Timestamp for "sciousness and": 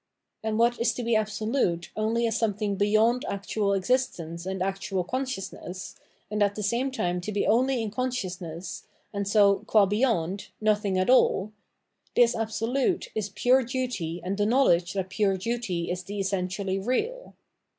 5.25-6.41